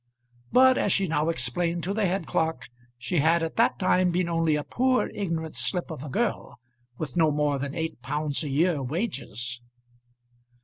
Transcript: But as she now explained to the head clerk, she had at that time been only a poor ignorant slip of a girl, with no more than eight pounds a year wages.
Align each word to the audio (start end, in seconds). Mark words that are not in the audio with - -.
But 0.51 0.79
as 0.79 0.91
she 0.91 1.07
now 1.07 1.29
explained 1.29 1.83
to 1.83 1.93
the 1.93 2.07
head 2.07 2.25
clerk, 2.25 2.65
she 2.97 3.19
had 3.19 3.43
at 3.43 3.55
that 3.57 3.77
time 3.77 4.09
been 4.09 4.27
only 4.27 4.55
a 4.55 4.63
poor 4.63 5.09
ignorant 5.13 5.53
slip 5.53 5.91
of 5.91 6.01
a 6.03 6.09
girl, 6.09 6.59
with 6.97 7.15
no 7.15 7.29
more 7.29 7.59
than 7.59 7.75
eight 7.75 8.01
pounds 8.01 8.43
a 8.43 8.49
year 8.49 8.81
wages. 8.81 9.61